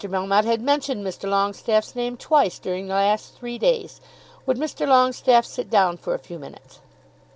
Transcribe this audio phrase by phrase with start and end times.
[0.03, 1.29] Melmotte had mentioned Mr.
[1.29, 4.01] Longestaffe's name twice during the last three days.
[4.47, 4.87] Would Mr.
[4.87, 6.79] Longestaffe sit down for a few minutes?